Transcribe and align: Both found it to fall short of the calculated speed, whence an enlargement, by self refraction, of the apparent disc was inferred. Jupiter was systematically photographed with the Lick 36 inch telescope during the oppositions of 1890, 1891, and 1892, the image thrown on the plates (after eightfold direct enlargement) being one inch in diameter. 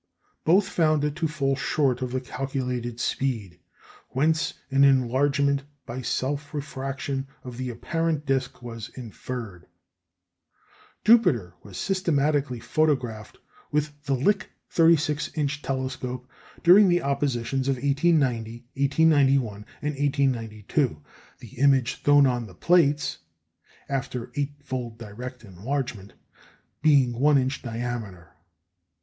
Both 0.45 0.67
found 0.67 1.03
it 1.03 1.15
to 1.17 1.27
fall 1.27 1.55
short 1.55 2.01
of 2.01 2.11
the 2.11 2.21
calculated 2.21 2.99
speed, 2.99 3.59
whence 4.09 4.55
an 4.71 4.83
enlargement, 4.83 5.61
by 5.85 6.01
self 6.01 6.55
refraction, 6.55 7.27
of 7.43 7.57
the 7.57 7.69
apparent 7.69 8.25
disc 8.25 8.63
was 8.63 8.89
inferred. 8.95 9.67
Jupiter 11.05 11.53
was 11.61 11.77
systematically 11.77 12.59
photographed 12.59 13.37
with 13.71 13.91
the 14.05 14.15
Lick 14.15 14.49
36 14.71 15.29
inch 15.35 15.61
telescope 15.61 16.27
during 16.63 16.89
the 16.89 17.03
oppositions 17.03 17.67
of 17.67 17.75
1890, 17.75 18.65
1891, 18.73 19.53
and 19.83 19.91
1892, 19.91 20.99
the 21.37 21.59
image 21.59 22.01
thrown 22.01 22.25
on 22.25 22.47
the 22.47 22.55
plates 22.55 23.19
(after 23.87 24.31
eightfold 24.33 24.97
direct 24.97 25.43
enlargement) 25.45 26.13
being 26.81 27.13
one 27.19 27.37
inch 27.37 27.63
in 27.63 27.69
diameter. 27.69 28.35